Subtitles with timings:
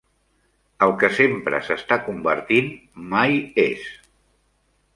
[0.85, 2.73] El que sempre s'està convertint,
[3.13, 3.87] mai és